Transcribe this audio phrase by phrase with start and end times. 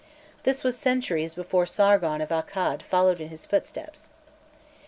[0.45, 4.09] This was centuries before Sargon of Akkad followed in his footsteps.